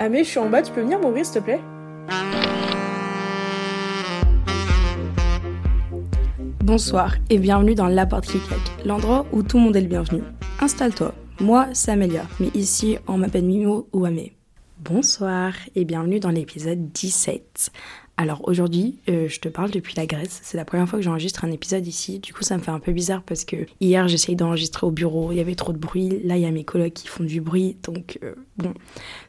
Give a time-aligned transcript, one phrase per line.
[0.00, 1.60] Ah mais je suis en bas, tu peux venir m'ouvrir s'il te plaît?
[6.64, 9.86] Bonsoir et bienvenue dans La Porte qui claque, l'endroit où tout le monde est le
[9.86, 10.22] bienvenu.
[10.60, 14.32] Installe-toi, moi c'est Amélia, mais ici on m'appelle Mimo ou Amé.
[14.78, 17.70] Bonsoir et bienvenue dans l'épisode 17.
[18.16, 20.40] Alors aujourd'hui, euh, je te parle depuis la Grèce.
[20.44, 22.20] C'est la première fois que j'enregistre un épisode ici.
[22.20, 25.32] Du coup, ça me fait un peu bizarre parce que hier, j'essayais d'enregistrer au bureau.
[25.32, 26.20] Il y avait trop de bruit.
[26.22, 27.76] Là, il y a mes collègues qui font du bruit.
[27.82, 28.72] Donc, euh, bon,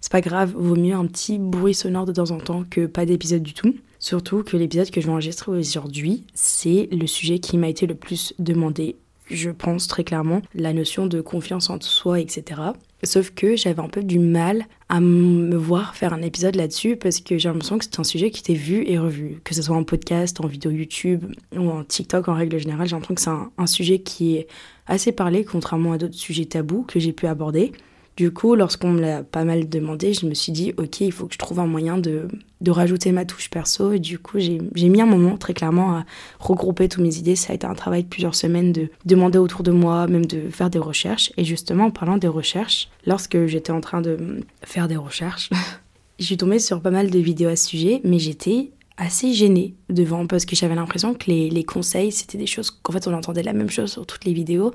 [0.02, 0.53] c'est pas grave.
[0.55, 3.75] Vaut mieux un petit bruit sonore de temps en temps que pas d'épisode du tout.
[3.98, 7.95] Surtout que l'épisode que je vais enregistrer aujourd'hui, c'est le sujet qui m'a été le
[7.95, 8.97] plus demandé
[9.29, 12.61] je pense très clairement, la notion de confiance en soi, etc.
[13.03, 17.20] Sauf que j'avais un peu du mal à me voir faire un épisode là-dessus parce
[17.20, 19.41] que j'ai l'impression que c'est un sujet qui était vu et revu.
[19.43, 21.25] Que ce soit en podcast, en vidéo YouTube
[21.55, 24.47] ou en TikTok en règle générale, j'ai l'impression que c'est un, sujet qui est
[24.88, 27.73] assez parlé contrairement à d'autres sujets tabous que j'ai pu aborder.
[28.17, 31.25] Du coup, lorsqu'on me l'a pas mal demandé, je me suis dit, ok, il faut
[31.27, 32.29] que je trouve un moyen de,
[32.61, 33.91] de rajouter ma touche perso.
[33.91, 36.05] Et du coup, j'ai mis un moment très clairement à
[36.39, 37.35] regrouper toutes mes idées.
[37.35, 40.49] Ça a été un travail de plusieurs semaines de demander autour de moi, même de
[40.49, 41.33] faire des recherches.
[41.35, 45.50] Et justement, en parlant des recherches, lorsque j'étais en train de faire des recherches,
[46.19, 49.75] je suis tombée sur pas mal de vidéos à ce sujet, mais j'étais assez gênée
[49.89, 53.13] devant parce que j'avais l'impression que les, les conseils, c'était des choses qu'en fait on
[53.13, 54.73] entendait la même chose sur toutes les vidéos.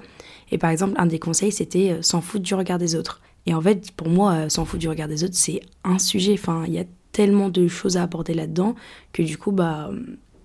[0.53, 3.21] Et par exemple, un des conseils, c'était euh, s'en foutre du regard des autres.
[3.51, 6.35] Et en fait, pour moi, euh, s'en foutre du regard des autres, c'est un sujet.
[6.35, 8.77] Enfin, il y a tellement de choses à aborder là-dedans
[9.13, 9.91] que du coup, bah,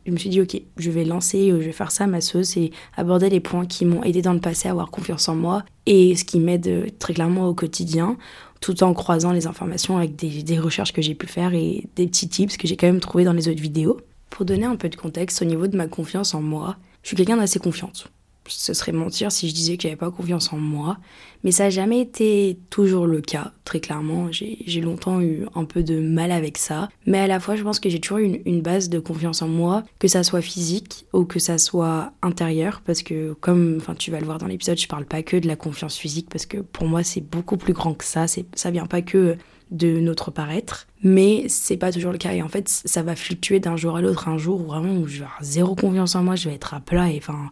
[0.07, 2.57] je me suis dit, ok, je vais lancer, euh, je vais faire ça ma sauce
[2.57, 5.63] et aborder les points qui m'ont aidé dans le passé à avoir confiance en moi
[5.85, 8.17] et ce qui m'aide euh, très clairement au quotidien,
[8.59, 12.07] tout en croisant les informations avec des, des recherches que j'ai pu faire et des
[12.07, 13.97] petits tips que j'ai quand même trouvés dans les autres vidéos.
[14.31, 17.15] Pour donner un peu de contexte au niveau de ma confiance en moi, je suis
[17.15, 18.07] quelqu'un d'assez confiante
[18.47, 20.97] ce serait mentir si je disais que j'avais pas confiance en moi.
[21.43, 24.29] Mais ça n'a jamais été toujours le cas, très clairement.
[24.31, 26.89] J'ai longtemps eu un peu de mal avec ça.
[27.05, 29.47] Mais à la fois, je pense que j'ai toujours eu une, base de confiance en
[29.47, 32.81] moi, que ça soit physique ou que ça soit intérieur.
[32.83, 35.55] Parce que, comme tu vas le voir dans l'épisode, je parle pas que de la
[35.55, 38.25] confiance physique, parce que pour moi, c'est beaucoup plus grand que ça.
[38.27, 39.37] Ça vient pas que
[39.71, 43.59] de notre paraître, mais c'est pas toujours le cas et en fait ça va fluctuer
[43.59, 46.35] d'un jour à l'autre, un jour vraiment où je vais avoir zéro confiance en moi,
[46.35, 47.49] je vais être à plat et enfin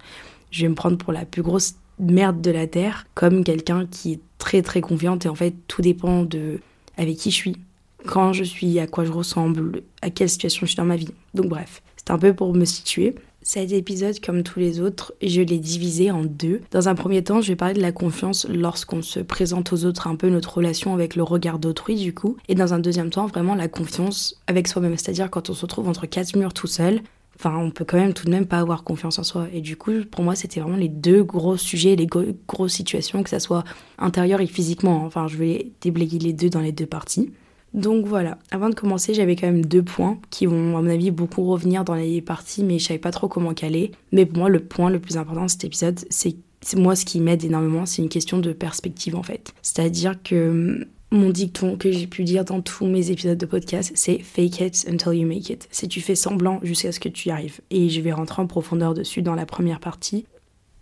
[0.53, 4.13] je vais me prendre pour la plus grosse merde de la terre, comme quelqu'un qui
[4.13, 6.59] est très très confiante et en fait tout dépend de
[6.95, 7.57] avec qui je suis,
[8.05, 11.09] quand je suis, à quoi je ressemble, à quelle situation je suis dans ma vie.
[11.33, 13.15] Donc bref, c'est un peu pour me situer.
[13.41, 16.61] Cet épisode, comme tous les autres, je l'ai divisé en deux.
[16.71, 20.07] Dans un premier temps, je vais parler de la confiance lorsqu'on se présente aux autres,
[20.07, 22.37] un peu notre relation avec le regard d'autrui du coup.
[22.47, 25.89] Et dans un deuxième temps, vraiment la confiance avec soi-même, c'est-à-dire quand on se retrouve
[25.89, 27.01] entre quatre murs tout seul,
[27.35, 29.47] Enfin, on peut quand même tout de même pas avoir confiance en soi.
[29.53, 33.29] Et du coup, pour moi, c'était vraiment les deux gros sujets, les grosses situations, que
[33.29, 33.63] ça soit
[33.97, 35.03] intérieur et physiquement.
[35.05, 37.31] Enfin, je vais déblayer les deux dans les deux parties.
[37.73, 41.09] Donc voilà, avant de commencer, j'avais quand même deux points qui vont, à mon avis,
[41.09, 43.91] beaucoup revenir dans les parties, mais je savais pas trop comment caler.
[44.11, 46.35] Mais pour moi, le point le plus important de cet épisode, c'est
[46.77, 49.53] moi ce qui m'aide énormément, c'est une question de perspective en fait.
[49.61, 54.19] C'est-à-dire que mon dicton que j'ai pu dire dans tous mes épisodes de podcast, c'est
[54.19, 55.67] fake it until you make it.
[55.71, 57.61] Si tu fais semblant jusqu'à ce que tu y arrives.
[57.69, 60.25] Et je vais rentrer en profondeur dessus dans la première partie.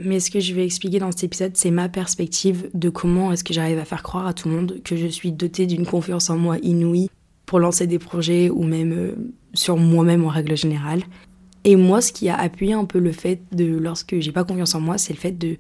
[0.04, 3.44] Mais ce que je vais expliquer dans cet épisode, c'est ma perspective de comment est-ce
[3.44, 6.30] que j'arrive à faire croire à tout le monde que je suis dotée d'une confiance
[6.30, 7.10] en moi inouïe
[7.46, 9.12] pour lancer des projets ou même euh,
[9.54, 11.04] sur moi-même en règle générale.
[11.66, 14.74] Et moi, ce qui a appuyé un peu le fait de lorsque j'ai pas confiance
[14.74, 15.58] en moi, c'est le fait de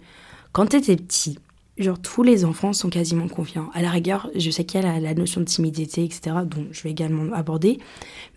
[0.53, 1.38] quand t'étais petit,
[1.81, 3.69] genre tous les enfants sont quasiment confiants.
[3.74, 6.84] À la rigueur, je sais qu'il y a la, notion de timidité, etc., dont je
[6.84, 7.80] vais également aborder.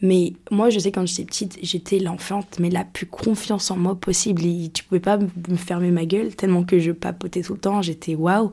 [0.02, 3.94] Mais moi, je sais quand j'étais petite, j'étais l'enfante, mais la plus confiance en moi
[3.94, 4.44] possible.
[4.44, 7.82] Et tu pouvais pas me fermer ma gueule tellement que je papotais tout le temps.
[7.82, 8.52] J'étais waouh.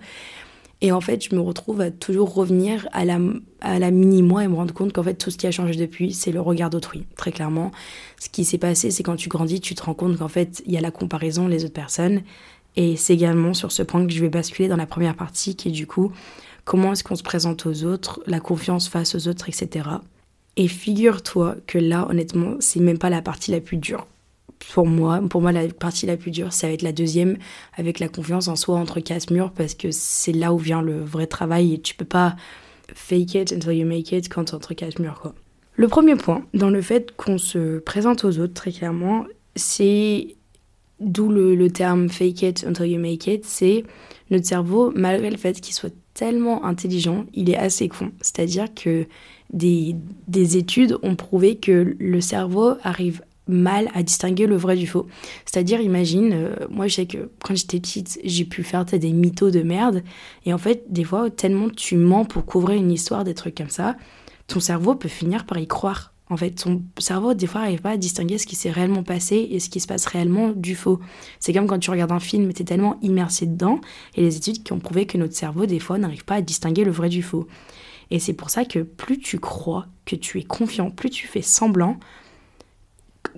[0.84, 3.20] Et en fait, je me retrouve à toujours revenir à la,
[3.62, 6.12] à la mini-moi et me rendre compte qu'en fait, tout ce qui a changé depuis,
[6.12, 7.72] c'est le regard d'autrui, très clairement.
[8.20, 10.74] Ce qui s'est passé, c'est quand tu grandis, tu te rends compte qu'en fait, il
[10.74, 12.24] y a la comparaison, les autres personnes.
[12.76, 15.70] Et c'est également sur ce point que je vais basculer dans la première partie qui
[15.70, 16.12] est du coup
[16.64, 19.90] comment est-ce qu'on se présente aux autres, la confiance face aux autres, etc.
[20.58, 24.08] Et figure-toi que là, honnêtement, c'est même pas la partie la plus dure.
[24.74, 27.38] Pour moi, pour moi, la partie la plus dure, ça va être la deuxième,
[27.76, 31.04] avec la confiance en soi entre quatre murs, parce que c'est là où vient le
[31.04, 32.36] vrai travail et tu peux pas
[32.94, 35.34] fake it until you make it quand es entre quatre murs, quoi.
[35.78, 39.26] Le premier point, dans le fait qu'on se présente aux autres, très clairement,
[39.56, 40.36] c'est
[41.02, 43.84] d'où le, terme fake it until you make it, c'est
[44.30, 48.12] notre cerveau, malgré le fait qu'il soit tellement intelligent, il est assez con.
[48.22, 49.08] C'est-à-dire que
[49.52, 49.96] des,
[50.58, 55.08] études ont prouvé que le cerveau arrive mal à distinguer le vrai du faux.
[55.46, 59.52] C'est-à-dire, imagine, euh, moi je sais que quand j'étais petite, j'ai pu faire des mythos
[59.52, 60.04] de merde,
[60.46, 63.70] et en fait, des fois, tellement tu mens pour couvrir une histoire, des trucs comme
[63.70, 63.98] ça,
[64.48, 66.11] ton cerveau peut finir par y croire.
[66.32, 69.50] En fait, ton cerveau, des fois, n'arrive pas à distinguer ce qui s'est réellement passé
[69.52, 71.02] et ce qui se passe réellement du faux.
[71.42, 73.82] C'est comme quand tu regardes un film, tu es tellement immersé dedans,
[74.16, 76.86] et les études qui ont prouvé que notre cerveau, des fois, n'arrive pas à distinguer
[76.86, 77.50] le vrai du faux.
[78.12, 81.42] Et c'est pour ça que plus tu crois, que tu es confiant, plus tu fais
[81.42, 81.98] semblant,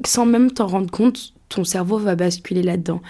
[0.06, 3.01] sans même t'en rendre compte, ton cerveau va basculer là-dedans.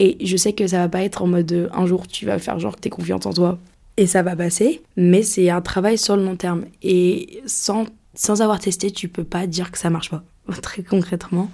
[0.00, 2.40] Et je sais que ça va pas être en mode euh, un jour tu vas
[2.40, 3.58] faire genre que t'es confiante en toi
[3.98, 6.66] et ça va passer, mais c'est un travail sur le long terme.
[6.82, 7.86] Et sans
[8.18, 10.24] sans avoir testé, tu peux pas dire que ça marche pas.
[10.60, 11.48] Très concrètement.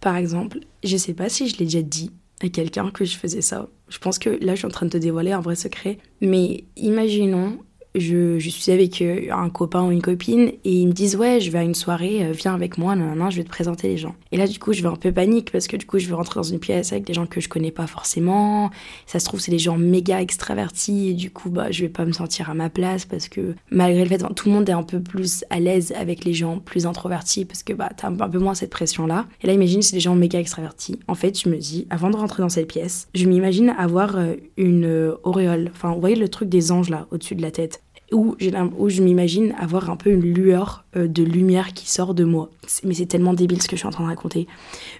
[0.00, 2.12] Par exemple, je sais pas si je l'ai déjà dit
[2.42, 3.68] à quelqu'un que je faisais ça.
[3.88, 5.98] Je pense que là, je suis en train de te dévoiler un vrai secret.
[6.20, 7.58] Mais imaginons,
[7.94, 11.50] je, suis avec euh, un copain ou une copine et ils me disent ouais je
[11.50, 12.94] vais à une soirée euh, viens avec moi
[13.30, 14.14] je vais te présenter les gens.
[14.32, 16.14] Et là du coup je vais un peu panique parce que du coup je vais
[16.14, 18.70] rentrer dans une pièce avec des gens que je connais pas forcément.
[19.06, 22.04] Ça se trouve c'est des gens méga extravertis et du coup bah je vais pas
[22.04, 24.82] me sentir à ma place parce que malgré le fait tout le monde est un
[24.82, 28.38] peu plus à l'aise avec les gens plus introvertis parce que bah t'as un peu
[28.38, 31.00] moins cette pression là et là imagine c'est des gens méga extravertis.
[31.08, 34.34] En fait je me dis avant de rentrer dans cette pièce je m'imagine avoir euh,
[34.56, 35.70] une auréole.
[35.72, 37.80] Enfin vous voyez le truc des anges là au-dessus de la tête
[38.12, 42.50] où, je m'imagine avoir un peu une lueur euh, de lumière qui sort de moi.
[42.84, 44.46] Mais c'est tellement débile ce que je suis en train de raconter.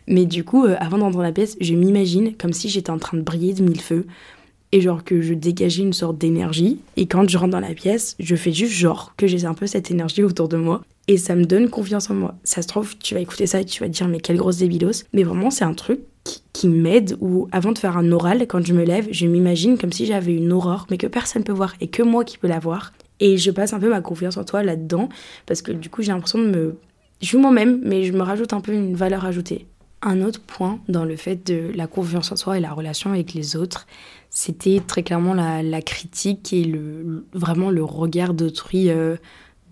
[0.06, 2.98] Mais du coup, euh, avant d'entrer dans la pièce, je m'imagine comme si j'étais en
[2.98, 4.06] train de briller de mille feux.
[4.72, 6.78] Et genre que je dégageais une sorte d'énergie.
[6.96, 9.66] Et quand je rentre dans la pièce, je fais juste genre que j'ai un peu
[9.66, 10.82] cette énergie autour de moi.
[11.08, 12.36] Et ça me donne confiance en moi.
[12.44, 14.58] Ça se trouve, tu vas écouter ça et tu vas te dire, mais quelle grosse
[14.58, 15.04] débilos.
[15.12, 16.00] Mais vraiment, c'est un truc
[16.52, 19.92] qui, m'aide ou avant de faire un oral, quand je me lève, je m'imagine comme
[19.92, 22.58] si j'avais une aurore, mais que personne peut voir et que moi qui peux la
[22.58, 22.92] voir.
[23.20, 25.08] Et je passe un peu ma confiance en toi là-dedans,
[25.46, 26.76] parce que du coup, j'ai l'impression de me.
[27.20, 29.66] Je suis moi-même, mais je me rajoute un peu une valeur ajoutée.
[30.02, 33.34] Un autre point dans le fait de la confiance en soi et la relation avec
[33.34, 33.86] les autres,
[34.30, 39.16] c'était très clairement la, critique et le, vraiment le regard d'autrui euh,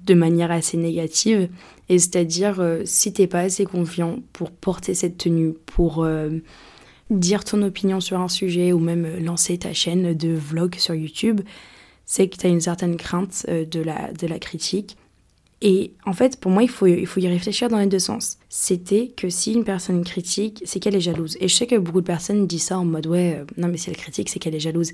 [0.05, 1.49] de manière assez négative.
[1.89, 6.31] Et c'est-à-dire, euh, si t'es pas assez confiant pour porter cette tenue, pour euh,
[7.09, 11.41] dire ton opinion sur un sujet ou même lancer ta chaîne de vlog sur YouTube,
[12.09, 14.97] c'est que tu as une certaine crainte euh, de la, de la critique.
[15.61, 18.39] Et en fait, pour moi, il faut, il faut y réfléchir dans les deux sens.
[18.49, 21.37] C'était que si une personne critique, c'est qu'elle est jalouse.
[21.41, 23.77] Et je sais que beaucoup de personnes disent ça en mode ouais, euh, non mais
[23.77, 24.93] si elle critique, c'est qu'elle est jalouse.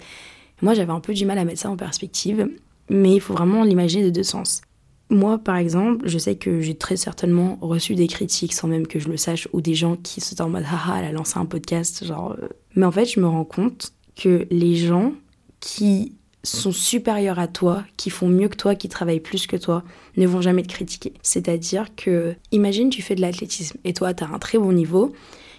[0.60, 2.48] Moi, j'avais un peu du mal à mettre ça en perspective,
[2.90, 4.62] mais il faut vraiment l'imaginer de deux sens.
[5.08, 8.98] Moi, par exemple, je sais que j'ai très certainement reçu des critiques sans même que
[8.98, 11.46] je le sache, ou des gens qui sont en mode haha, elle a lancé un
[11.46, 12.32] podcast, genre.
[12.32, 12.48] Euh.
[12.74, 15.12] Mais en fait, je me rends compte que les gens
[15.60, 16.14] qui
[16.44, 19.82] sont supérieurs à toi, qui font mieux que toi, qui travaillent plus que toi,
[20.16, 21.14] ne vont jamais te critiquer.
[21.22, 25.12] C'est-à-dire que, imagine, tu fais de l'athlétisme et toi, tu as un très bon niveau.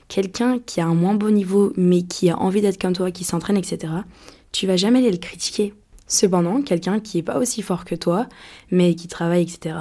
[0.07, 3.23] Quelqu'un qui a un moins bon niveau, mais qui a envie d'être comme toi, qui
[3.23, 3.91] s'entraîne, etc.,
[4.51, 5.73] tu vas jamais aller le critiquer.
[6.07, 8.27] Cependant, quelqu'un qui est pas aussi fort que toi,
[8.71, 9.75] mais qui travaille, etc.,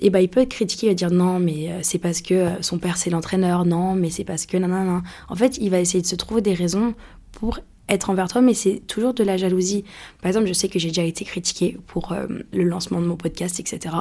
[0.00, 2.34] et eh ben, il peut critiquer, il va dire non, mais euh, c'est parce que
[2.34, 5.02] euh, son père c'est l'entraîneur, non, mais c'est parce que non.
[5.28, 6.94] En fait, il va essayer de se trouver des raisons
[7.32, 9.84] pour être envers toi, mais c'est toujours de la jalousie.
[10.22, 13.16] Par exemple, je sais que j'ai déjà été critiquée pour euh, le lancement de mon
[13.16, 13.94] podcast, etc.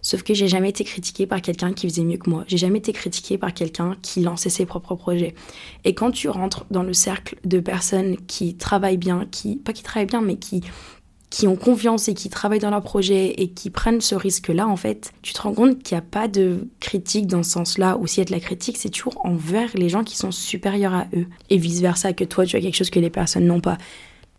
[0.00, 2.44] Sauf que j'ai jamais été critiquée par quelqu'un qui faisait mieux que moi.
[2.46, 5.34] J'ai jamais été critiquée par quelqu'un qui lançait ses propres projets.
[5.84, 9.82] Et quand tu rentres dans le cercle de personnes qui travaillent bien, qui pas qui
[9.82, 10.62] travaillent bien, mais qui
[11.30, 14.76] qui ont confiance et qui travaillent dans leur projet et qui prennent ce risque-là, en
[14.76, 18.06] fait, tu te rends compte qu'il n'y a pas de critique dans ce sens-là, ou
[18.06, 21.06] s'il y a de la critique, c'est toujours envers les gens qui sont supérieurs à
[21.16, 21.26] eux.
[21.50, 23.76] Et vice-versa, que toi, tu as quelque chose que les personnes n'ont pas.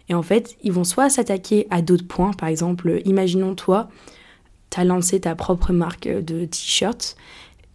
[0.10, 3.89] Et en fait, ils vont soit s'attaquer à d'autres points, par exemple, imaginons toi,
[4.70, 7.17] tu as lancé ta propre marque de t-shirts,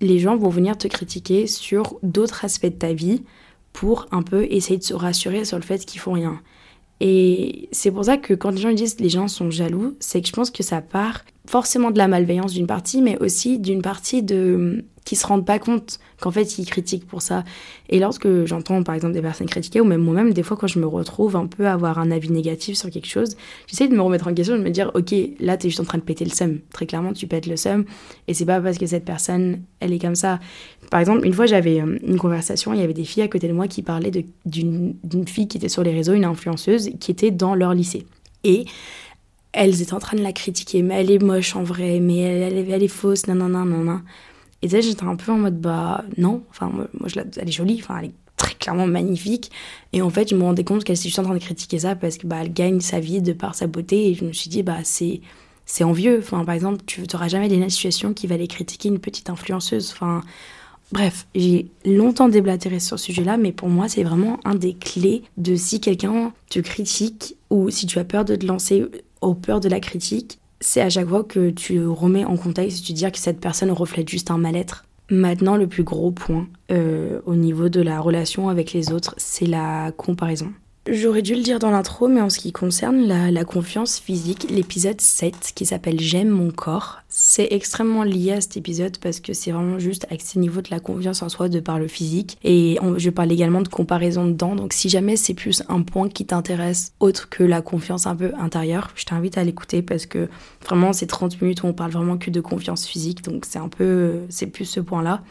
[0.00, 3.22] les gens vont venir te critiquer sur d'autres aspects de ta vie
[3.72, 6.40] pour un peu essayer de se rassurer sur le fait qu'ils font rien.
[7.04, 10.20] Et c'est pour ça que quand les gens disent que les gens sont jaloux, c'est
[10.20, 13.82] que je pense que ça part forcément de la malveillance d'une partie, mais aussi d'une
[13.82, 17.44] partie de qui se rendent pas compte qu'en fait ils critiquent pour ça.
[17.88, 20.78] Et lorsque j'entends par exemple des personnes critiquer, ou même moi-même, des fois quand je
[20.78, 24.00] me retrouve un peu à avoir un avis négatif sur quelque chose, j'essaie de me
[24.00, 26.24] remettre en question, de me dire ok, là tu es juste en train de péter
[26.24, 26.60] le seum.
[26.72, 27.84] Très clairement, tu pètes le seum,
[28.28, 30.38] et c'est pas parce que cette personne elle est comme ça.
[30.90, 33.48] Par exemple, une fois j'avais euh, une conversation, il y avait des filles à côté
[33.48, 34.12] de moi qui parlaient
[34.44, 34.94] d'une
[35.26, 38.06] fille qui était sur les réseaux, une influenceuse, qui était dans leur lycée.
[38.44, 38.64] Et
[39.52, 42.52] elles étaient en train de la critiquer, mais elle est moche en vrai, mais elle,
[42.52, 44.00] elle, elle est fausse, non, non, non, non, non.
[44.62, 47.80] Et tu j'étais un peu en mode, bah non, enfin, moi, je elle est jolie,
[47.82, 49.50] enfin, elle est très clairement magnifique.
[49.92, 51.96] Et en fait, je me rendais compte qu'elle était juste en train de critiquer ça
[51.96, 54.10] parce que, bah, elle gagne sa vie de par sa beauté.
[54.10, 55.20] Et je me suis dit, bah, c'est,
[55.66, 56.18] c'est envieux.
[56.20, 59.90] Enfin, par exemple, tu n'auras jamais des situations qui va aller critiquer une petite influenceuse.
[59.92, 60.22] Enfin,
[60.92, 65.22] bref, j'ai longtemps déblatéré sur ce sujet-là, mais pour moi, c'est vraiment un des clés
[65.38, 68.84] de si quelqu'un te critique ou si tu as peur de te lancer
[69.20, 72.92] au peur de la critique, c'est à chaque fois que tu remets en contexte, tu
[72.92, 74.84] dis que cette personne reflète juste un mal-être.
[75.10, 79.46] Maintenant, le plus gros point euh, au niveau de la relation avec les autres, c'est
[79.46, 80.52] la comparaison.
[80.90, 85.00] J'aurais dû le dire dans l'intro, mais en ce qui concerne la, confiance physique, l'épisode
[85.00, 89.52] 7 qui s'appelle J'aime mon corps, c'est extrêmement lié à cet épisode parce que c'est
[89.52, 92.36] vraiment juste axé au niveau de la confiance en soi de par le physique.
[92.42, 96.26] Et je parle également de comparaison dedans, donc si jamais c'est plus un point qui
[96.26, 100.28] t'intéresse autre que la confiance un peu intérieure, je t'invite à l'écouter parce que
[100.64, 103.68] vraiment c'est 30 minutes où on parle vraiment que de confiance physique, donc c'est un
[103.68, 105.22] peu, c'est plus ce point-là.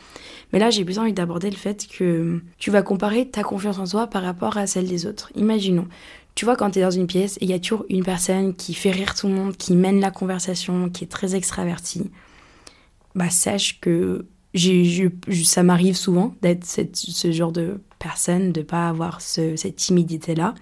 [0.54, 3.86] Mais là, j'ai plus envie d'aborder le fait que tu vas comparer ta confiance en
[3.86, 5.32] soi par rapport à celle des autres.
[5.42, 5.88] Imaginons,
[6.36, 8.54] tu vois, quand tu es dans une pièce et il y a toujours une personne
[8.54, 12.10] qui fait rire tout le monde, qui mène la conversation, qui est très extravertie,
[13.16, 14.26] bah sache que
[15.44, 20.56] ça m'arrive souvent d'être ce genre de personne, de pas avoir cette timidité-là.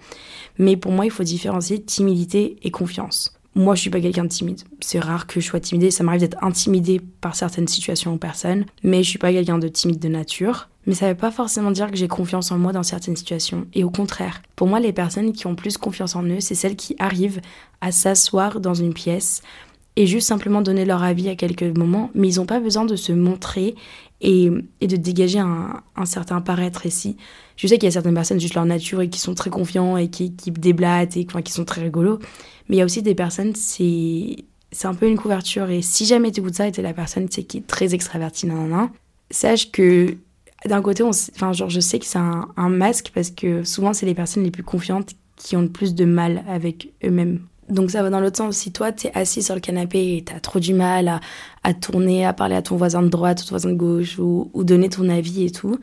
[0.58, 3.36] Mais pour moi, il faut différencier timidité et confiance.
[3.56, 4.62] Moi, je suis pas quelqu'un de timide.
[4.80, 5.92] C'est rare que je sois timidée.
[5.92, 9.68] Ça m'arrive d'être intimidée par certaines situations ou personnes, mais je suis pas quelqu'un de
[9.68, 10.70] timide de nature.
[10.90, 13.68] Mais ça veut pas forcément dire que j'ai confiance en moi dans certaines situations.
[13.76, 16.76] Et au contraire, pour moi, les personnes qui ont plus confiance en eux, c'est celles
[16.76, 17.42] qui arrivent
[17.80, 19.44] à s'asseoir dans une pièce
[19.98, 22.96] et juste simplement donner leur avis à quelques moments, mais ils n'ont pas besoin de
[22.96, 23.76] se montrer
[24.20, 27.18] et, de dégager un, certain paraître ici.
[27.56, 29.96] Je sais qu'il y a certaines personnes, juste leur nature, et qui sont très confiants
[29.96, 32.18] et qui, qui déblatent et qui sont très rigolos.
[32.68, 34.38] Mais il y a aussi des personnes, c'est
[34.72, 35.70] c'est un peu une couverture.
[35.70, 38.90] Et si jamais tu écoutes ça et es la personne qui est très extravertie, nan,
[39.30, 40.18] sache que
[40.66, 44.16] d'un côté, enfin, genre, je sais que c'est un, masque parce que souvent, c'est les
[44.16, 47.42] personnes les plus confiantes qui ont le plus de mal avec eux-mêmes.
[47.70, 48.58] Donc ça va dans l'autre sens.
[48.58, 51.20] Si toi, tu es assis sur le canapé et tu as trop du mal à,
[51.64, 54.50] à, tourner, à parler à ton voisin de droite ou ton voisin de gauche ou,
[54.54, 55.80] ou donner ton avis et tout,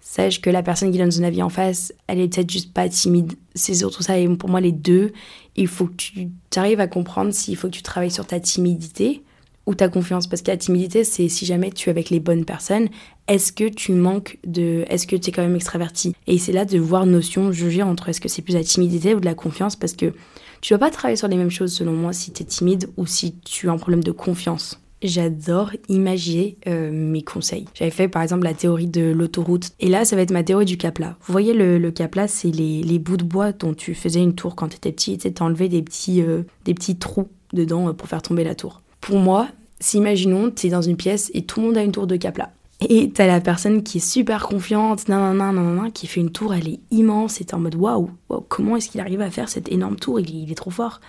[0.00, 2.88] sache que la personne qui donne son avis en face, elle est peut-être juste pas
[2.88, 3.32] timide.
[3.54, 4.18] C'est surtout ça.
[4.18, 5.12] Et pour moi, les deux,
[5.56, 9.24] il faut que tu arrives à comprendre s'il faut que tu travailles sur ta timidité
[9.66, 10.26] ou ta confiance.
[10.26, 12.88] Parce que la timidité, c'est si jamais tu es avec les bonnes personnes,
[13.28, 14.84] est-ce que tu manques de.
[14.88, 16.14] Est-ce que tu es quand même extraverti?
[16.26, 19.20] Et c'est là de voir notion, juger entre est-ce que c'est plus la timidité ou
[19.20, 19.76] de la confiance.
[19.76, 20.12] Parce que
[20.60, 23.06] tu dois pas travailler sur les mêmes choses selon moi si tu es timide ou
[23.06, 27.66] si tu as un problème de confiance j'adore imaginer euh, mes conseils.
[27.74, 30.64] J'avais fait par exemple la théorie de l'autoroute et là ça va être ma théorie
[30.64, 31.16] du capla.
[31.22, 34.34] Vous voyez le, le capla c'est les, les, bouts de bois dont tu faisais une
[34.34, 37.92] tour quand tu étais petit et enlevé des petits, euh, des petits trous dedans euh,
[37.92, 38.81] pour faire tomber la tour.
[39.02, 39.48] Pour moi,
[39.80, 42.16] si imaginons tu es dans une pièce et tout le monde a une tour de
[42.16, 42.50] capla.
[42.88, 46.30] Et t'as la personne qui est super confiante, nan, nan, nan, nan, qui fait une
[46.30, 48.10] tour, elle est immense, et t'es en mode waouh,
[48.48, 50.18] comment est-ce qu'il arrive à faire cette énorme tour?
[50.20, 51.00] Il, est trop fort.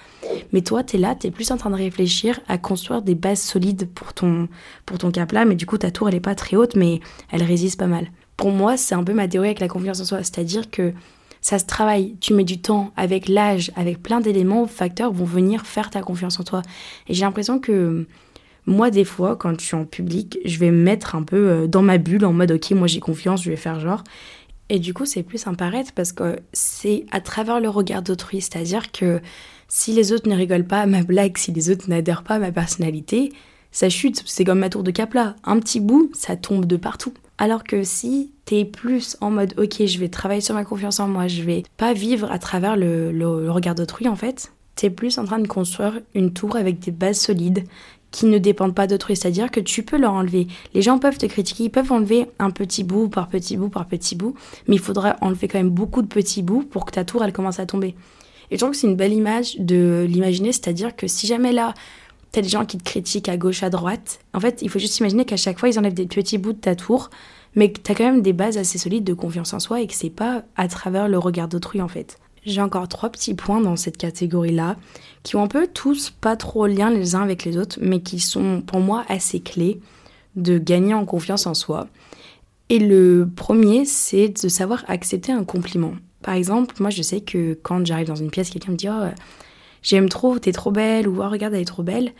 [0.51, 3.87] Mais toi, t'es là, t'es plus en train de réfléchir à construire des bases solides
[3.93, 4.47] pour ton,
[4.85, 6.99] pour ton cap là, mais du coup, ta tour, elle est pas très haute, mais
[7.31, 8.07] elle résiste pas mal.
[8.37, 10.93] Pour moi, c'est un peu ma théorie avec la confiance en soi, c'est-à-dire que
[11.43, 15.65] ça se travaille, tu mets du temps, avec l'âge, avec plein d'éléments, facteurs vont venir
[15.65, 16.61] faire ta confiance en toi.
[17.07, 18.07] Et j'ai l'impression que
[18.65, 21.67] moi, des fois, quand je suis en public, je vais me mettre un peu euh,
[21.67, 24.05] dans ma bulle en mode ok, moi j'ai confiance, je vais faire genre.
[24.69, 28.39] Et du coup, c'est plus un paraître parce que c'est à travers le regard d'autrui.
[28.39, 29.19] C'est-à-dire que
[29.67, 32.39] si les autres ne rigolent pas à ma blague, si les autres n'adhèrent pas à
[32.39, 33.33] ma personnalité,
[33.73, 34.23] ça chute.
[34.25, 35.35] C'est comme ma tour de Capla.
[35.43, 37.13] Un petit bout, ça tombe de partout.
[37.37, 41.07] Alors que si t'es plus en mode ok, je vais travailler sur ma confiance en
[41.07, 45.17] moi, je vais pas vivre à travers le, le regard d'autrui en fait, t'es plus
[45.17, 47.63] en train de construire une tour avec des bases solides
[48.13, 50.47] qui ne dépendent pas d'autrui, c'est-à-dire que tu peux leur enlever.
[50.75, 53.87] Les gens peuvent te critiquer, ils peuvent enlever un petit bout par petit bout par
[53.87, 54.35] petit bout,
[54.67, 57.33] mais il faudra enlever quand même beaucoup de petits bouts pour que ta tour elle
[57.33, 57.95] commence à tomber.
[58.51, 61.73] Et je trouve que c'est une belle image de l'imaginer, c'est-à-dire que si jamais là,
[62.33, 64.97] t'as des gens qui te critiquent à gauche, à droite, en fait, il faut juste
[64.99, 67.11] imaginer qu'à chaque fois, ils enlèvent des petits bouts de ta tour,
[67.55, 69.93] mais que t'as quand même des bases assez solides de confiance en soi et que
[69.93, 72.17] c'est pas à travers le regard d'autrui en fait.
[72.43, 74.77] J'ai encore trois petits points dans cette catégorie-là,
[75.21, 78.19] qui ont un peu tous pas trop lien les uns avec les autres, mais qui
[78.19, 79.79] sont pour moi assez clés
[80.35, 81.87] de gagner en confiance en soi.
[82.69, 85.93] Et le premier, c'est de savoir accepter un compliment.
[86.23, 89.09] Par exemple, moi je sais que quand j'arrive dans une pièce, quelqu'un me dit Oh,
[89.83, 92.13] j'aime trop, t'es trop belle, ou oh, regarde, elle est trop belle.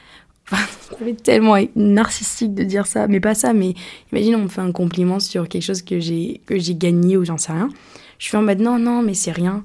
[0.51, 0.63] Enfin,
[0.99, 3.73] ça tellement narcissique de dire ça, mais pas ça, mais
[4.11, 7.53] imagine, on me fait un compliment sur quelque chose que j'ai gagné ou j'en sais
[7.53, 7.69] rien.
[8.19, 9.63] Je fais en mode non, non, mais c'est rien.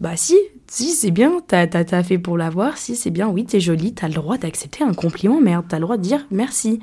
[0.00, 3.60] Bah si, si c'est bien, t'as as, fait pour l'avoir, si c'est bien, oui, t'es
[3.60, 6.80] jolie, t'as le droit d'accepter un compliment, merde, t'as le droit de dire merci.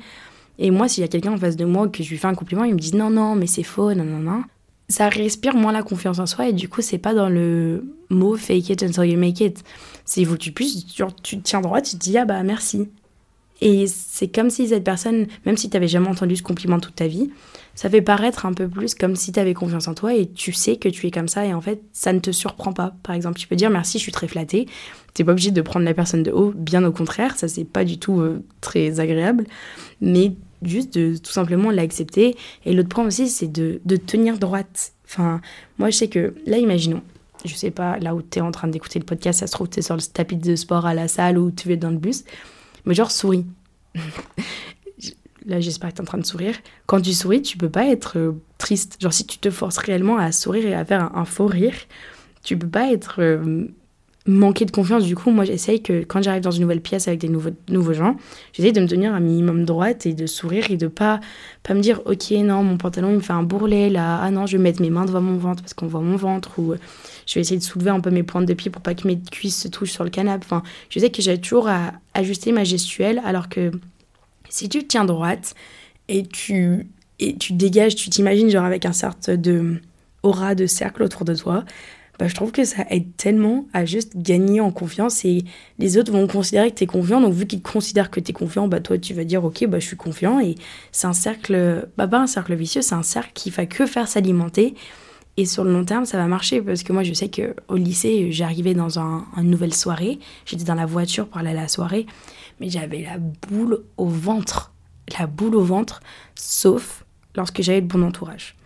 [0.60, 2.34] Et moi, s'il y a quelqu'un en face de moi que je lui fais un
[2.34, 4.44] compliment, il me dit non, non, mais c'est faux, non, non, non.
[4.88, 8.36] Ça respire moins la confiance en soi et du coup, c'est pas dans le mot
[8.36, 9.62] fake it until you make it.
[10.04, 10.86] C'est que tu puisses,
[11.22, 12.88] tu, tiens droit, tu te dis ah bah merci.
[13.60, 16.94] Et c'est comme si cette personne, même si tu n'avais jamais entendu ce compliment toute
[16.94, 17.30] ta vie,
[17.74, 20.52] ça fait paraître un peu plus comme si tu avais confiance en toi et tu
[20.52, 22.94] sais que tu es comme ça et en fait, ça ne te surprend pas.
[23.02, 24.66] Par exemple, tu peux dire merci, je suis très flattée.
[25.14, 27.64] Tu n'es pas obligé de prendre la personne de haut, bien au contraire, ça c'est
[27.64, 29.44] pas du tout euh, très agréable.
[30.00, 32.36] Mais juste de tout simplement l'accepter.
[32.64, 34.92] Et l'autre point aussi, c'est de, de tenir droite.
[35.04, 35.40] Enfin,
[35.78, 37.02] moi je sais que, là, imaginons,
[37.44, 39.68] je sais pas, là où tu es en train d'écouter le podcast, ça se trouve,
[39.68, 41.98] tu es sur le tapis de sport à la salle ou tu es dans le
[41.98, 42.24] bus,
[42.84, 43.46] mais genre souris.
[45.46, 46.54] là, j'espère que tu es en train de sourire.
[46.86, 48.96] Quand tu souris, tu peux pas être euh, triste.
[49.00, 51.74] Genre, si tu te forces réellement à sourire et à faire un, faux rire,
[52.42, 53.66] tu peux pas être euh,
[54.28, 55.04] manquer de confiance.
[55.04, 57.94] Du coup, moi, j'essaye que quand j'arrive dans une nouvelle pièce avec des nouveaux, nouveaux
[57.94, 58.16] gens,
[58.52, 61.18] j'essaye de me tenir un minimum droite et de sourire et de pas,
[61.62, 64.20] pas me dire, ok, non, mon pantalon, il me fait un bourrelet là.
[64.22, 66.58] Ah non, je vais mettre mes mains devant mon ventre parce qu'on voit mon ventre.
[66.58, 66.74] Ou
[67.26, 69.18] je vais essayer de soulever un peu mes pointes de pied pour pas que mes
[69.18, 70.44] cuisses se touchent sur le canapé.
[70.44, 73.70] Enfin, je sais que j'ai toujours à ajuster ma gestuelle alors que
[74.50, 75.54] si tu tiens droite
[76.08, 76.86] et tu,
[77.18, 79.80] et tu dégages, tu t'imagines genre avec un cercle de
[80.22, 81.64] aura de cercle autour de toi,
[82.18, 85.44] bah, je trouve que ça aide tellement à juste gagner en confiance et
[85.78, 87.20] les autres vont considérer que tu es confiant.
[87.20, 89.78] Donc, vu qu'ils considèrent que tu es confiant, bah, toi, tu vas dire, OK, bah,
[89.78, 90.40] je suis confiant.
[90.40, 90.56] Et
[90.90, 94.08] c'est un cercle, bah, pas un cercle vicieux, c'est un cercle qui va que faire
[94.08, 94.74] s'alimenter.
[95.36, 98.32] Et sur le long terme, ça va marcher parce que moi, je sais qu'au lycée,
[98.32, 100.18] j'arrivais dans un, une nouvelle soirée.
[100.44, 102.06] J'étais dans la voiture pour aller à la soirée,
[102.58, 104.72] mais j'avais la boule au ventre.
[105.16, 106.00] La boule au ventre,
[106.34, 107.04] sauf
[107.36, 108.56] lorsque j'avais le bon entourage.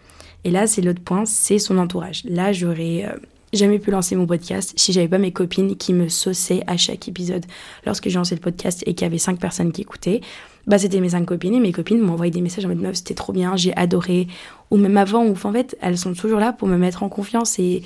[0.45, 2.25] Et là, c'est l'autre point, c'est son entourage.
[2.25, 3.17] Là, j'aurais euh,
[3.53, 7.09] jamais pu lancer mon podcast si j'avais pas mes copines qui me sauçaient à chaque
[7.09, 7.45] épisode.
[7.87, 10.21] Lorsque j'ai lancé le podcast et qu'il y avait cinq personnes qui écoutaient,
[10.67, 13.15] bah c'était mes cinq copines et mes copines m'envoyaient des messages en mode meuf c'était
[13.15, 14.29] trop bien, j'ai adoré.
[14.71, 17.59] Ou même avant, ou en fait elles sont toujours là pour me mettre en confiance
[17.59, 17.83] et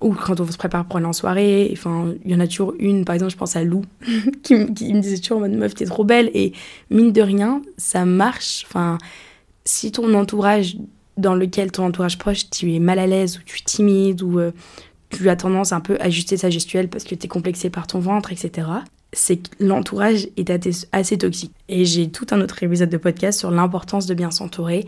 [0.00, 2.74] ou quand on se prépare pour aller en soirée, enfin il y en a toujours
[2.78, 3.82] une, par exemple je pense à Lou
[4.42, 6.52] qui, me disait toujours en mode meuf t'es trop belle et
[6.90, 8.64] mine de rien ça marche.
[8.66, 8.98] Enfin
[9.64, 10.76] si ton entourage
[11.16, 14.38] dans lequel ton entourage proche, tu es mal à l'aise ou tu es timide ou
[14.38, 14.52] euh,
[15.10, 17.86] tu as tendance un peu à ajuster sa gestuelle parce que tu es complexé par
[17.86, 18.68] ton ventre, etc.
[19.12, 20.50] C'est que l'entourage est
[20.92, 21.52] assez toxique.
[21.68, 24.86] Et j'ai tout un autre épisode de podcast sur l'importance de bien s'entourer.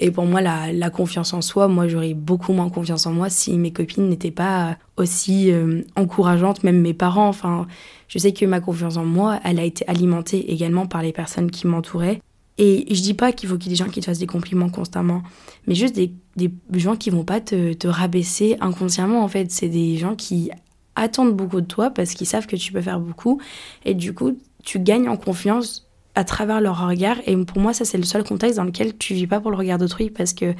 [0.00, 3.56] Et pour moi, la, confiance en soi, moi, j'aurais beaucoup moins confiance en moi si
[3.58, 7.28] mes copines n'étaient pas aussi euh, encourageantes, même mes parents.
[7.28, 7.66] Enfin,
[8.08, 11.50] je sais que ma confiance en moi, elle a été alimentée également par les personnes
[11.50, 12.20] qui m'entouraient.
[12.58, 14.26] Et je dis pas qu'il faut qu'il y ait des gens qui te fassent des
[14.26, 15.22] compliments constamment,
[15.66, 19.50] mais juste des, des gens qui vont pas te, te rabaisser inconsciemment en fait.
[19.50, 20.50] C'est des gens qui
[20.94, 23.40] attendent beaucoup de toi parce qu'ils savent que tu peux faire beaucoup.
[23.84, 27.16] Et du coup, tu gagnes en confiance à travers leur regard.
[27.26, 29.56] Et pour moi, ça, c'est le seul contexte dans lequel tu vis pas pour le
[29.56, 30.54] regard d'autrui parce que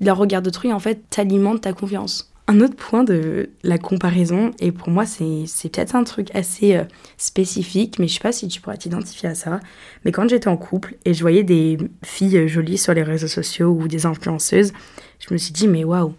[0.00, 2.32] le regard d'autrui, en fait, t'alimente ta confiance.
[2.48, 6.84] Un autre point de la comparaison, et pour moi c'est peut-être un truc assez euh,
[7.16, 9.58] spécifique, mais je sais pas si tu pourrais t'identifier à ça,
[10.04, 13.26] mais quand j'étais en couple et je voyais des filles euh, jolies sur les réseaux
[13.26, 14.72] sociaux ou des influenceuses,
[15.18, 16.14] je me suis dit mais waouh,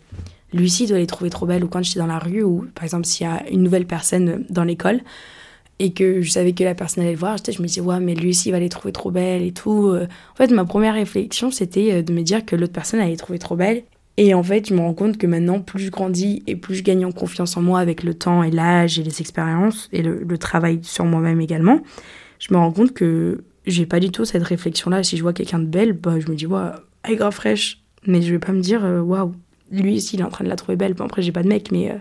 [0.51, 3.05] Lucie doit les trouver trop belles, ou quand j'étais dans la rue, ou par exemple
[3.05, 4.99] s'il y a une nouvelle personne dans l'école,
[5.79, 8.15] et que je savais que la personne allait le voir, je me disais, ouais, mais
[8.15, 9.89] Lucie va les trouver trop belles et tout.
[9.89, 10.07] Euh.
[10.33, 13.37] En fait, ma première réflexion, c'était de me dire que l'autre personne allait les trouver
[13.37, 13.83] trop belles
[14.17, 16.83] et en fait, je me rends compte que maintenant, plus je grandis et plus je
[16.83, 20.37] gagne en confiance en moi avec le temps et l'âge et les expériences et le,
[20.39, 21.81] travail sur moi-même également,
[22.39, 25.03] je me rends compte que j'ai pas du tout cette réflexion-là.
[25.03, 26.71] Si je vois quelqu'un de belle, bah, je me dis, waouh,
[27.03, 27.83] elle est grave fraîche.
[28.07, 29.33] Mais je vais pas me dire, euh, waouh,
[29.71, 30.93] lui ici, il est en train de la trouver belle.
[30.93, 31.95] Bon, après, j'ai pas de mec, mais euh,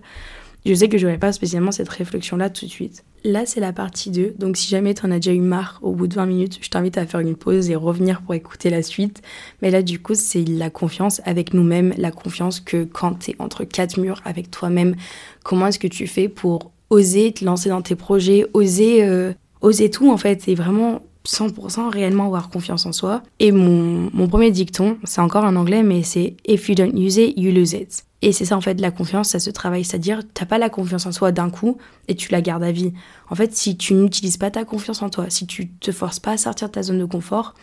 [0.67, 3.05] je sais que j'aurais pas spécialement cette réflexion-là tout de suite.
[3.25, 4.35] Là, c'est la partie 2.
[4.39, 6.69] Donc, si jamais tu en as déjà eu marre au bout de 20 minutes, je
[6.69, 9.23] t'invite à faire une pause et revenir pour écouter la suite.
[9.63, 13.37] Mais là, du coup, c'est la confiance avec nous-mêmes, la confiance que quand tu es
[13.39, 14.97] entre quatre murs avec toi-même,
[15.45, 19.91] comment est-ce que tu fais pour oser te lancer dans tes projets, oser, euh, oser
[19.91, 23.23] tout en fait, et vraiment 100% réellement avoir confiance en soi.
[23.41, 27.17] Et mon, mon premier dicton, c'est encore en anglais, mais c'est If you don't use
[27.17, 28.05] it, you lose it.
[28.23, 29.85] Et c'est ça en fait, la confiance, ça se travaille.
[29.85, 32.93] C'est-à-dire, t'as pas la confiance en soi d'un coup et tu la gardes à vie.
[33.29, 36.33] En fait, si tu n'utilises pas ta confiance en toi, si tu te forces pas
[36.33, 37.55] à sortir de ta zone de confort,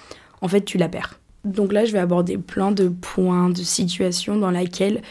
[0.41, 1.19] en fait, tu la perds.
[1.43, 5.01] Donc là, je vais aborder plein de points, de situations dans lesquelles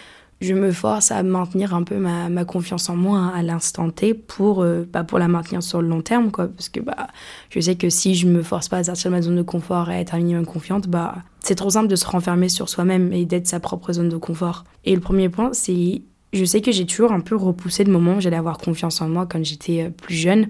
[0.43, 4.13] je me force à maintenir un peu ma, confiance en moi hein, à l'instant T
[4.13, 6.31] pour, euh, bah, pour la maintenir sur le long terme.
[6.31, 7.07] Quoi, parce que bah,
[7.51, 9.91] je sais que si je me force pas à sortir de ma zone de confort
[9.91, 13.13] et à être un minimum confiante, bah, c'est trop simple de se renfermer sur soi-même
[13.13, 14.65] et d'être sa propre zone de confort.
[14.85, 16.03] Et le premier point, c'est
[16.33, 19.09] je sais que j'ai toujours un peu repoussé le moment où j'allais avoir confiance en
[19.09, 20.49] moi quand j'étais euh, plus jeune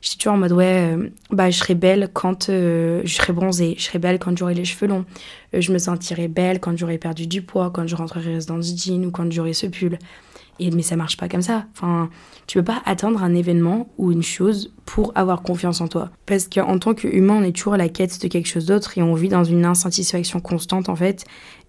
[0.00, 3.74] j'étais toujours en mode ouais, euh, bah je serais belle quand euh, je serais bronzée,
[3.78, 5.04] je serais belle quand j'aurais les cheveux longs,
[5.54, 8.76] euh, je me sentirais belle quand j'aurais perdu du poids, quand je rentrerais dans ce
[8.76, 9.98] jean ou quand j'aurais ce pull.
[10.58, 11.64] Et, mais ça marche pas comme ça.
[11.72, 12.10] Enfin,
[12.46, 16.10] tu peux pas attendre un événement ou une chose pour avoir confiance en toi.
[16.26, 19.02] Parce qu'en tant qu'humain, on est toujours à la quête de quelque chose d'autre et
[19.02, 21.24] on vit dans une insatisfaction constante en fait.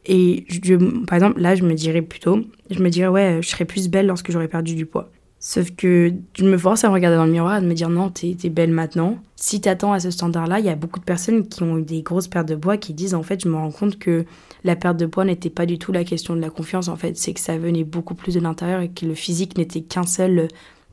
[0.06, 3.66] Et je, par exemple, là, je me dirais plutôt, je me dirais, ouais, je serais
[3.66, 5.10] plus belle lorsque j'aurais perdu du poids.
[5.44, 8.12] Sauf que je me force à me regarder dans le miroir de me dire non,
[8.12, 9.18] t'es es belle maintenant.
[9.36, 12.04] Si t'attends à ce standard-là, il y a beaucoup de personnes qui ont eu des
[12.04, 14.24] grosses pertes de poids qui disent en fait, je me rends compte que
[14.64, 17.18] la perte de poids n'était pas du tout la question de la confiance en fait,
[17.18, 20.48] c'est que ça venait beaucoup plus de l'intérieur et que le physique n'était qu'un seul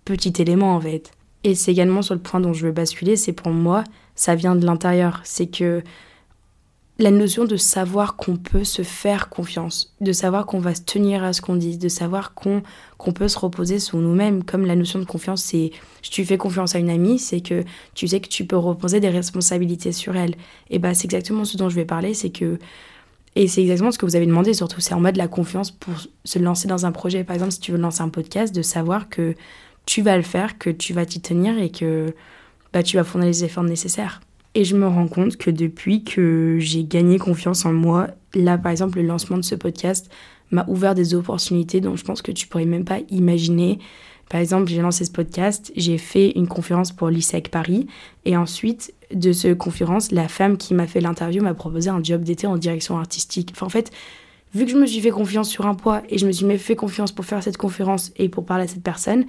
[0.07, 1.11] petit élément en fait.
[1.45, 3.85] Et c'est également sur le point dont je veux basculer, c'est pour moi,
[4.15, 5.21] ça vient de l'intérieur.
[5.25, 5.83] C'est que
[7.01, 11.23] la notion de savoir qu'on peut se faire confiance, de savoir qu'on va se tenir
[11.23, 12.63] à ce qu'on dit, de savoir qu'on
[13.15, 15.71] peut se reposer sur nous-mêmes, comme la notion de confiance, c'est
[16.03, 17.63] si tu fais confiance à une amie, c'est que
[17.95, 20.35] tu sais que tu peux reposer des responsabilités sur elle.
[20.71, 22.59] Et bah c'est exactement ce dont je vais parler, c'est que
[23.37, 25.95] et c'est exactement ce que vous avez demandé, surtout c'est en mode la confiance pour
[26.25, 27.23] se lancer dans un projet.
[27.23, 29.37] Par exemple, si tu veux lancer un podcast, de savoir que
[29.87, 32.13] tu vas le faire, que tu vas t'y tenir et que
[32.73, 34.21] bah, tu vas fournir les efforts nécessaires.
[34.55, 38.73] Et je me rends compte que depuis que j'ai gagné confiance en moi, là par
[38.73, 40.11] exemple le lancement de ce podcast
[40.51, 43.79] m'a ouvert des opportunités dont je pense que tu pourrais même pas imaginer.
[44.31, 47.87] Par exemple, j'ai lancé ce podcast, j'ai fait une conférence pour l'ISEC Paris
[48.25, 52.23] et ensuite de cette conférence, la femme qui m'a fait l'interview m'a proposé un job
[52.23, 53.51] d'été en direction artistique.
[53.53, 53.91] Enfin, en fait,
[54.55, 56.77] vu que je me suis fait confiance sur un poids et je me suis fait
[56.77, 59.25] confiance pour faire cette conférence et pour parler à cette personne,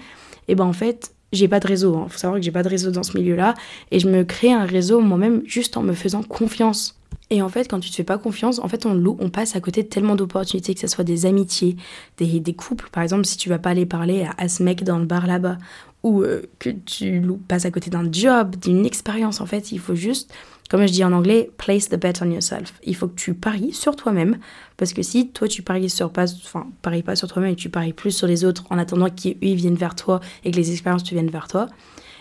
[0.49, 1.93] et ben en fait, j'ai pas de réseau.
[1.93, 2.07] Il hein.
[2.09, 3.53] faut savoir que j'ai pas de réseau dans ce milieu-là.
[3.91, 6.95] Et je me crée un réseau moi-même juste en me faisant confiance.
[7.31, 9.61] Et en fait, quand tu te fais pas confiance, en fait, on, on passe à
[9.61, 11.75] côté tellement d'opportunités, que ce soit des amitiés,
[12.17, 12.89] des, couples.
[12.91, 15.27] Par exemple, si tu vas pas aller parler à, à ce mec dans le bar
[15.27, 15.57] là-bas,
[16.03, 19.95] ou euh, que tu passes à côté d'un job, d'une expérience, en fait, il faut
[19.95, 20.33] juste
[20.69, 22.73] comme je dis en anglais, place the bet on yourself.
[22.83, 24.37] Il faut que tu paries sur toi-même,
[24.77, 27.69] parce que si toi tu paries sur pas, enfin paries pas sur toi-même et tu
[27.69, 31.03] paries plus sur les autres en attendant qu'ils viennent vers toi et que les expériences
[31.03, 31.67] tu viennent vers toi,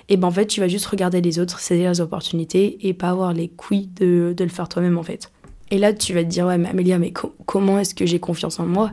[0.09, 3.11] et ben en fait tu vas juste regarder les autres, saisir les opportunités et pas
[3.11, 5.31] avoir les couilles de, de le faire toi-même en fait.
[5.71, 7.13] Et là tu vas te dire ouais mais Amélia mais
[7.45, 8.91] comment est-ce que j'ai confiance en moi?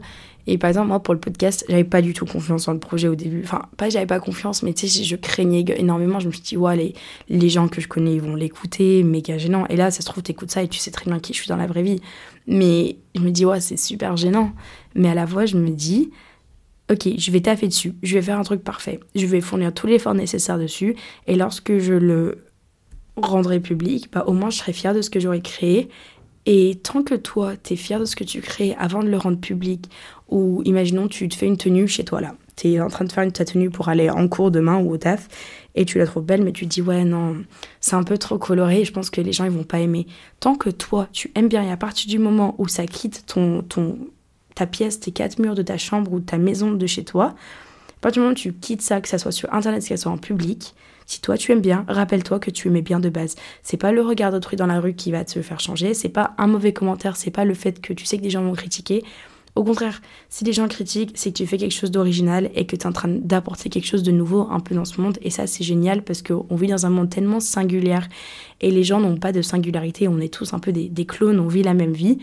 [0.48, 3.08] Et par exemple, moi, pour le podcast, j'avais pas du tout confiance en le projet
[3.08, 3.42] au début.
[3.44, 6.20] Enfin, pas j'avais pas confiance, mais tu sais, je craignais énormément.
[6.20, 6.94] Je me suis dit, ouais, les,
[7.30, 9.66] les gens que je connais, ils vont l'écouter, méga gênant.
[9.70, 11.50] Et là, ça se trouve, t'écoutes ça et tu sais très bien qui je suis
[11.50, 12.00] dans la vraie vie.
[12.48, 14.52] Mais je me dis, ouais, c'est super gênant.
[14.94, 16.12] Mais à la fois, je me dis,
[16.92, 19.88] ok, je vais taffer dessus, je vais faire un truc parfait, je vais fournir tous
[19.88, 20.96] l'effort nécessaire dessus,
[21.28, 22.46] et lorsque je le
[23.18, 25.90] rendrai public, bah, au moins je serai fière de ce que j'aurai créé,
[26.46, 29.18] et tant que toi, tu es fier de ce que tu crées avant de le
[29.18, 29.90] rendre public,
[30.30, 33.12] ou imaginons tu te fais une tenue chez toi là, tu es en train de
[33.12, 35.28] faire ta tenue pour aller en cours demain ou au taf,
[35.76, 37.38] et tu la trouves belle, mais tu te dis ouais non,
[37.82, 40.08] c'est un peu trop coloré, je pense que les gens ils vont pas aimer.
[40.40, 43.62] Tant que toi, tu aimes bien, et à partir du moment où ça quitte ton,
[43.62, 43.98] ton,
[44.56, 48.00] ta pièce, tes quatre murs de ta chambre ou ta maison de chez toi, à
[48.02, 50.12] partir du moment où tu quittes ça, que ça soit sur internet, que ça soit
[50.12, 53.36] en public, si toi tu aimes bien, rappelle-toi que tu aimais bien de base.
[53.62, 56.34] C'est pas le regard d'autrui dans la rue qui va te faire changer, c'est pas
[56.38, 59.04] un mauvais commentaire, c'est pas le fait que tu sais que des gens vont critiquer.
[59.56, 62.76] Au contraire, si les gens critiquent, c'est que tu fais quelque chose d'original et que
[62.76, 65.18] tu es en train d'apporter quelque chose de nouveau un peu dans ce monde.
[65.22, 68.00] Et ça, c'est génial parce qu'on vit dans un monde tellement singulier
[68.60, 70.10] et les gens n'ont pas de singularité.
[70.10, 72.18] On est tous un peu des, clones, on vit la même vie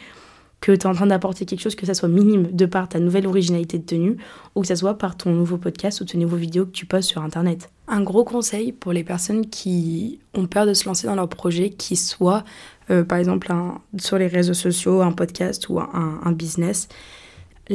[0.61, 3.01] que tu es en train d'apporter quelque chose, que ça soit minime de par ta
[3.01, 4.16] nouvelle originalité de tenue,
[4.55, 7.09] ou que ça soit par ton nouveau podcast ou ton nouveau vidéo que tu postes
[7.09, 7.71] sur Internet.
[7.88, 11.71] Un gros conseil pour les personnes qui ont peur de se lancer dans leur projet,
[11.71, 12.45] qui soit
[12.90, 13.53] euh, par exemple
[13.99, 16.88] sur les réseaux sociaux, un podcast ou un business,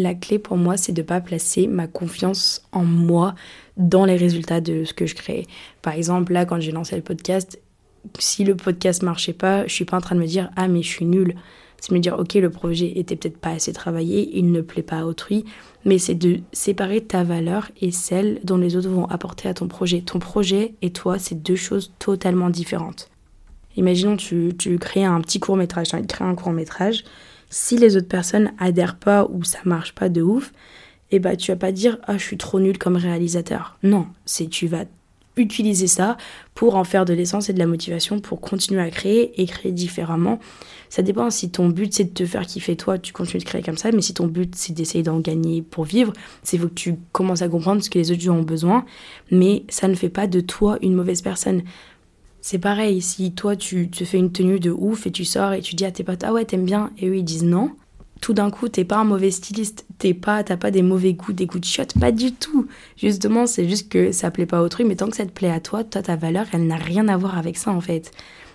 [0.02, 3.36] la clé pour moi, c'est de ne pas placer ma confiance en moi
[3.78, 5.46] dans les résultats de ce que je crée.
[5.82, 7.60] Par exemple, là, quand j'ai lancé le podcast,
[8.20, 10.82] si le podcast marchait pas, je suis pas en train de me dire ah mais
[10.82, 11.36] je suis nulle
[11.80, 15.00] c'est me dire ok le projet était peut-être pas assez travaillé, il ne plaît pas
[15.00, 15.46] à autrui,
[15.86, 19.68] mais c'est de séparer ta valeur et celle dont les autres vont apporter à ton
[19.68, 20.02] projet.
[20.02, 23.10] Ton projet et toi, c'est deux choses totalement différentes.
[23.76, 27.04] Imaginons tu, tu crées un petit court métrage, tu créer un court métrage,
[27.50, 30.52] si les autres personnes adhèrent pas ou ça marche pas de ouf,
[31.10, 33.78] et eh bah tu vas pas dire ah je suis trop nul comme réalisateur.
[33.82, 34.84] Non, c'est tu vas
[35.38, 36.18] utiliser ça
[36.54, 39.72] pour en faire de l'essence et de la motivation pour continuer à créer et créer
[39.72, 40.40] différemment.
[40.90, 43.62] Ça dépend si ton but c'est de te faire kiffer toi, tu continues de créer
[43.62, 46.74] comme ça, mais si ton but c'est d'essayer d'en gagner pour vivre, c'est faut que
[46.74, 48.86] tu commences à comprendre ce que les autres gens ont besoin,
[49.32, 51.64] mais ça ne fait pas de toi une mauvaise personne.
[52.50, 55.60] C'est pareil, si toi tu te fais une tenue de ouf et tu sors et
[55.60, 57.72] tu dis à tes potes ah ouais t'aimes bien et eux ils disent non,
[58.22, 61.34] tout d'un coup, t'es pas un mauvais styliste, t'es pas, t'as pas des mauvais goûts,
[61.34, 62.66] des goûts de shot, pas du tout.
[62.96, 65.52] Justement, c'est juste que ça plaît pas à autrui, mais tant que ça te plaît
[65.52, 68.12] à toi, toi, ta valeur, elle n'a rien à voir avec ça en fait.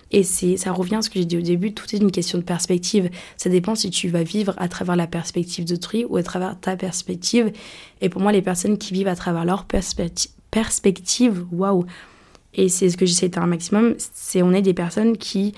[0.09, 2.39] Et c'est, ça revient à ce que j'ai dit au début, tout est une question
[2.39, 3.11] de perspective.
[3.37, 6.75] Ça dépend si tu vas vivre à travers la perspective d'autrui ou à travers ta
[6.75, 7.51] perspective.
[8.01, 11.85] Et pour moi, les personnes qui vivent à travers leur perspective, waouh!
[12.53, 15.53] Et c'est ce que j'essaie de faire un maximum, c'est on est des personnes qui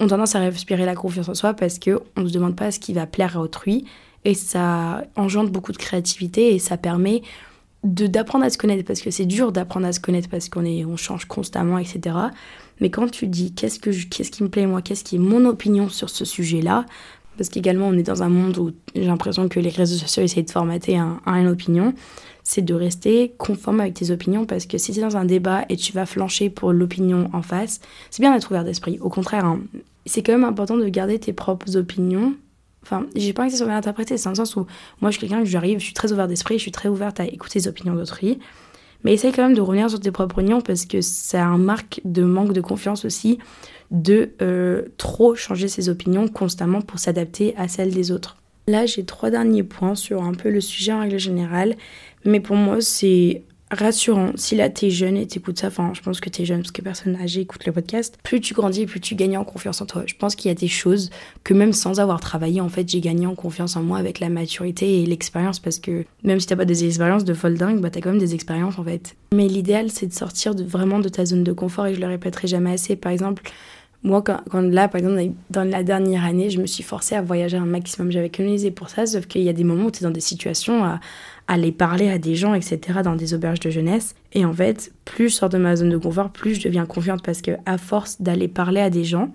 [0.00, 2.78] ont tendance à respirer la confiance en soi parce qu'on ne se demande pas ce
[2.78, 3.84] qui va plaire à autrui.
[4.24, 7.22] Et ça engendre beaucoup de créativité et ça permet
[7.84, 10.86] d'apprendre à se connaître parce que c'est dur d'apprendre à se connaître parce qu'on est
[10.86, 12.16] on change constamment etc
[12.80, 15.44] mais quand tu dis qu'est-ce que qu'est-ce qui me plaît moi qu'est-ce qui est mon
[15.44, 16.86] opinion sur ce sujet là
[17.36, 20.44] parce qu'également on est dans un monde où j'ai l'impression que les réseaux sociaux essayent
[20.44, 21.94] de formater un, une opinion
[22.46, 25.64] c'est de rester conforme avec tes opinions parce que si tu es dans un débat
[25.68, 29.44] et tu vas flancher pour l'opinion en face c'est bien d'être ouvert d'esprit au contraire
[29.44, 29.60] hein.
[30.06, 32.34] c'est quand même important de garder tes propres opinions
[32.84, 34.66] Enfin, j'ai pas envie que ça soit bien interprété, c'est dans le sens où
[35.00, 37.18] moi je suis quelqu'un que j'arrive, je suis très ouvert d'esprit, je suis très ouverte
[37.18, 38.38] à écouter les opinions d'autrui.
[39.04, 42.00] Mais essaye quand même de revenir sur tes propres opinions parce que c'est un marque
[42.04, 43.38] de manque de confiance aussi
[43.90, 48.36] de euh, trop changer ses opinions constamment pour s'adapter à celles des autres.
[48.66, 51.76] Là, j'ai trois derniers points sur un peu le sujet en règle générale,
[52.24, 53.42] mais pour moi, c'est
[53.74, 54.30] rassurant.
[54.36, 56.82] Si là t'es jeune et t'écoutes ça, enfin je pense que t'es jeune parce que
[56.82, 60.04] personne âgé écoute le podcast, plus tu grandis, plus tu gagnes en confiance en toi.
[60.06, 61.10] Je pense qu'il y a des choses
[61.42, 64.28] que même sans avoir travaillé, en fait, j'ai gagné en confiance en moi avec la
[64.28, 67.90] maturité et l'expérience parce que même si t'as pas des expériences de folle dingue, bah
[67.90, 69.16] t'as quand même des expériences en fait.
[69.34, 72.48] Mais l'idéal c'est de sortir vraiment de ta zone de confort et je le répéterai
[72.48, 72.96] jamais assez.
[72.96, 73.42] Par exemple,
[74.04, 77.22] moi, quand, quand, là, par exemple, dans la dernière année, je me suis forcée à
[77.22, 78.12] voyager un maximum.
[78.12, 80.20] J'avais colonisé pour ça, sauf qu'il y a des moments où tu es dans des
[80.20, 81.00] situations à,
[81.46, 84.14] aller parler à des gens, etc., dans des auberges de jeunesse.
[84.32, 87.22] Et en fait, plus je sors de ma zone de confort, plus je deviens confiante
[87.22, 89.30] parce que à force d'aller parler à des gens,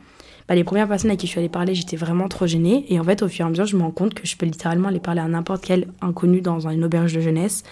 [0.47, 2.85] bah, les premières personnes à qui je suis allée parler, j'étais vraiment trop gênée.
[2.89, 4.47] Et en fait, au fur et à mesure, je me rends compte que je peux
[4.47, 7.63] littéralement aller parler à n'importe quel inconnu dans une auberge de jeunesse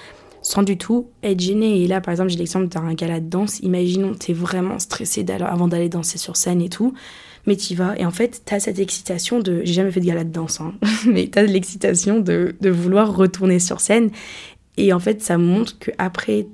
[0.44, 1.82] sans du tout être gênée.
[1.82, 3.60] Et là, par exemple, j'ai l'exemple d'un gala de danse.
[3.60, 6.94] Imaginons, t'es vraiment stressé avant d'aller danser sur scène et tout
[7.48, 7.98] mais tu vas.
[7.98, 9.62] Et en fait, tu as cette excitation de.
[9.64, 10.74] J'ai jamais fait de gala de danse, hein,
[11.08, 14.12] mais tu as l'excitation de, de, vouloir retourner sur scène.
[14.76, 16.48] Et en fait, ça montre qu'après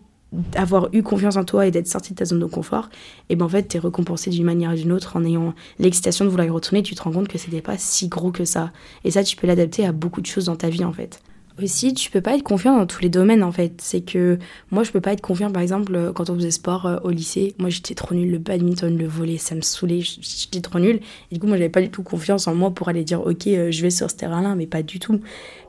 [0.56, 2.90] avoir eu confiance en toi et d'être sorti de ta zone de confort,
[3.30, 6.26] et ben en fait, tu es récompensé d'une manière ou d'une autre en ayant l'excitation
[6.26, 6.84] de vouloir y retourner.
[6.84, 8.72] Tu te rends compte que c'était pas si gros que ça.
[9.04, 11.20] Et ça, tu peux l'adapter à beaucoup de choses dans ta vie en fait
[11.62, 13.74] aussi, tu peux pas être confiant dans tous les domaines en fait.
[13.78, 14.40] C'est que
[14.72, 17.56] moi, je peux pas être confiant par exemple quand on faisait sport euh, au lycée.
[17.60, 18.32] Moi, j'étais trop nulle.
[18.32, 20.02] Le badminton, le volley, ça me saoulait.
[20.02, 21.00] J'étais trop nulle.
[21.32, 23.48] Et du coup, moi, j'avais pas du tout confiance en moi pour aller dire ok,
[23.48, 25.20] euh, je vais sur ce terrain-là, mais pas du tout.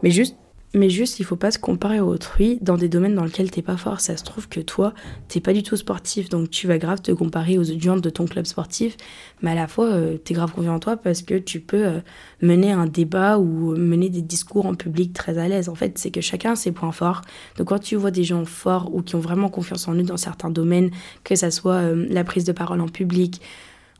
[0.02, 0.36] Mais juste
[0.74, 3.62] mais juste, il faut pas se comparer à autrui dans des domaines dans lesquels t'es
[3.62, 4.00] pas fort.
[4.00, 4.92] Ça se trouve que toi,
[5.28, 8.26] t'es pas du tout sportif, donc tu vas grave te comparer aux étudiants de ton
[8.26, 8.96] club sportif,
[9.40, 12.00] mais à la fois, euh, t'es grave confiant en toi parce que tu peux euh,
[12.42, 15.68] mener un débat ou mener des discours en public très à l'aise.
[15.68, 17.22] En fait, c'est que chacun a ses points forts.
[17.56, 20.16] Donc quand tu vois des gens forts ou qui ont vraiment confiance en eux dans
[20.16, 20.90] certains domaines,
[21.22, 23.40] que ça soit euh, la prise de parole en public,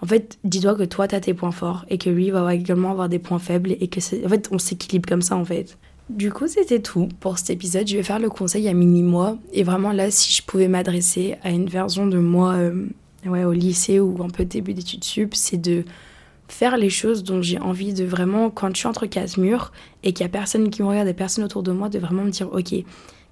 [0.01, 2.91] en fait, dis-toi que toi, tu as tes points forts et que lui va également
[2.91, 5.79] avoir des points faibles et que en fait, on s'équilibre comme ça en fait.
[6.11, 7.89] Du coup, c'était tout pour cet épisode.
[7.89, 9.39] Je vais faire le conseil à mini-moi.
[9.53, 12.87] Et vraiment, là, si je pouvais m'adresser à une version de moi euh,
[13.25, 15.85] ouais, au lycée ou un peu début d'études sup, c'est de
[16.49, 20.13] faire les choses dont j'ai envie de vraiment, quand je suis entre quatre murs et
[20.13, 22.31] qu'il y a personne qui me regarde et personne autour de moi, de vraiment me
[22.31, 22.75] dire, ok,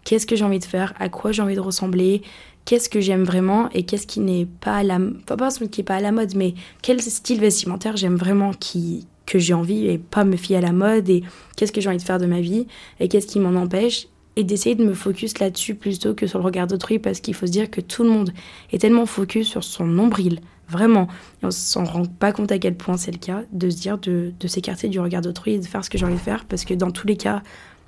[0.05, 2.23] qu'est-ce que j'ai envie de faire, à quoi j'ai envie de ressembler,
[2.65, 3.69] qu'est-ce que j'aime vraiment?
[3.75, 4.99] Et qu'est-ce qui n'est pas à la...
[5.27, 9.07] Pas parce qui est pas à la mode, mais quel style vestimentaire j'aime vraiment qui,
[9.33, 11.25] que j'ai envie et pas me fier à la mode et
[11.57, 12.67] qu'est-ce que j'ai envie de faire de ma vie
[13.01, 16.45] et qu'est-ce qui m'en empêche et d'essayer de me focus là-dessus plutôt que sur le
[16.45, 18.31] regard d'autrui parce qu'il faut se dire que tout le monde
[18.73, 21.09] est tellement focus sur son nombril, vraiment,
[21.43, 24.35] on s'en rend pas compte à quel point c'est le cas, de se dire de,
[24.39, 26.67] de s'écarter du regard d'autrui et de faire ce que j'ai envie de faire parce
[26.67, 27.43] que dans tous les cas,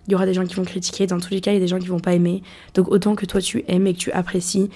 [0.09, 1.61] il y aura des gens qui vont critiquer, dans tous les cas, il y a
[1.61, 2.43] des gens qui vont pas aimer.
[2.73, 4.71] Donc autant que toi tu aimes et que tu apprécies,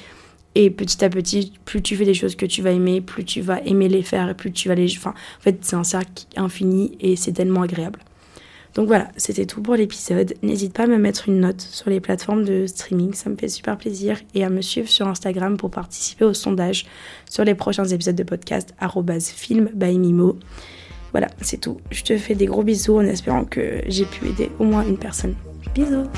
[0.54, 3.40] et petit à petit, plus tu fais des choses que tu vas aimer, plus tu
[3.40, 4.96] vas aimer les faire plus tu vas les.
[4.96, 8.00] Enfin, en fait, c'est un cercle infini et c'est tellement agréable.
[8.74, 10.34] Donc voilà, c'était tout pour l'épisode.
[10.42, 13.48] N'hésite pas à me mettre une note sur les plateformes de streaming, ça me fait
[13.48, 14.20] super plaisir.
[14.34, 16.87] Et à me suivre sur Instagram pour participer au sondage
[17.28, 18.74] sur les prochains épisodes de podcast,
[19.20, 20.38] film Mimo.
[21.12, 21.78] Voilà, c'est tout.
[21.90, 24.98] Je te fais des gros bisous en espérant que j'ai pu aider au moins une
[24.98, 25.34] personne.
[25.74, 26.08] Bisous